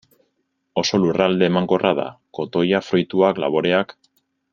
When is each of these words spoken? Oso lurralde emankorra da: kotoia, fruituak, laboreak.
Oso 0.81 0.99
lurralde 1.03 1.49
emankorra 1.51 1.91
da: 2.01 2.05
kotoia, 2.39 2.81
fruituak, 2.87 3.43
laboreak. 3.45 3.95